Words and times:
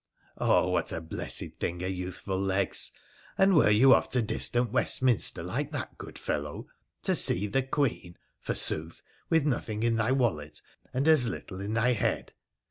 'Oh, 0.39 0.67
what 0.69 0.91
a 0.91 0.99
blessed 0.99 1.59
thing 1.59 1.83
are 1.83 1.87
youthful 1.87 2.39
legs! 2.41 2.91
And 3.37 3.53
were 3.53 3.69
you 3.69 3.93
off 3.93 4.09
to 4.09 4.23
distant 4.23 4.71
Westminster 4.71 5.43
like 5.43 5.71
that, 5.73 5.95
good 5.99 6.17
fellow," 6.17 6.65
to 7.03 7.13
see 7.13 7.45
the 7.45 7.61
Queen," 7.61 8.17
forsooth, 8.39 9.03
with 9.29 9.45
nothing 9.45 9.83
in 9.83 9.97
thy 9.97 10.11
wallet, 10.11 10.59
and 10.91 11.07
as 11.07 11.27
little 11.27 11.61
in 11.61 11.75
thy 11.75 11.93
head 11.93 12.33